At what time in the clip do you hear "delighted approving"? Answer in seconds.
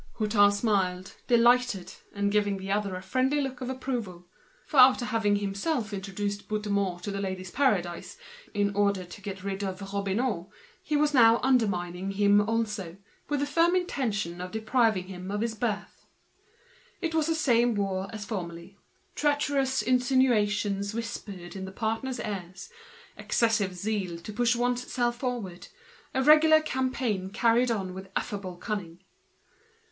1.27-2.57